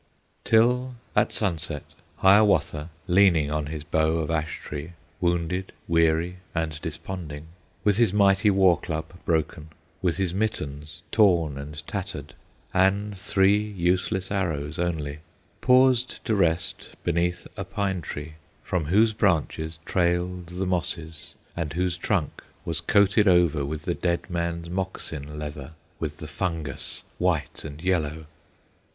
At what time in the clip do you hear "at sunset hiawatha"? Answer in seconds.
1.15-2.89